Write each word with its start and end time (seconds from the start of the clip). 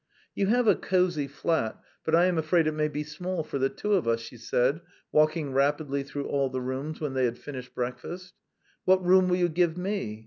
"You 0.33 0.47
have 0.47 0.67
a 0.67 0.73
cosy 0.73 1.27
flat, 1.27 1.79
but 2.03 2.15
I 2.15 2.25
am 2.25 2.39
afraid 2.39 2.65
it 2.65 2.71
may 2.71 2.87
be 2.87 3.03
small 3.03 3.43
for 3.43 3.59
the 3.59 3.69
two 3.69 3.93
of 3.93 4.07
us," 4.07 4.19
she 4.19 4.35
said, 4.35 4.81
walking 5.11 5.53
rapidly 5.53 6.01
through 6.01 6.25
all 6.27 6.49
the 6.49 6.59
rooms 6.59 6.99
when 6.99 7.13
they 7.13 7.25
had 7.25 7.37
finished 7.37 7.75
breakfast. 7.75 8.33
"What 8.83 9.05
room 9.05 9.29
will 9.29 9.35
you 9.37 9.47
give 9.47 9.77
me? 9.77 10.17